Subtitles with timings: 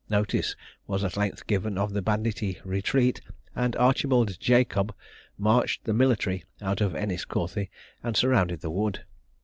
[0.09, 0.55] Notice
[0.87, 3.21] was at length given of the banditti retreat,
[3.55, 4.95] and Archibald Jacob
[5.37, 7.69] marched the military out of Enniscorthy
[8.01, 9.01] and surrounded the wood.